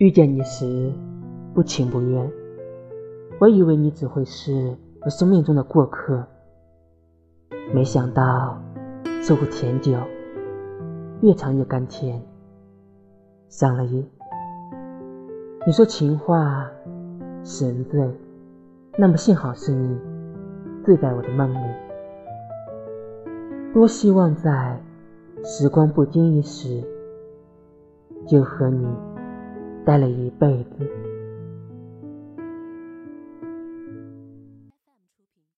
[0.00, 0.90] 遇见你时，
[1.52, 2.32] 不情不愿，
[3.38, 6.24] 我以为你只会是我生命中的过客，
[7.74, 8.58] 没想到
[9.22, 9.92] 这壶甜酒
[11.20, 12.18] 越尝越甘甜。
[13.50, 14.02] 想了一，
[15.66, 16.66] 你说情话
[17.44, 18.10] 使人醉，
[18.96, 19.98] 那么幸好是你
[20.82, 21.74] 醉在我的梦里。
[23.74, 24.82] 多希望在
[25.44, 26.82] 时光不经意时，
[28.26, 28.88] 就和你。
[29.84, 30.99] 待了一辈子。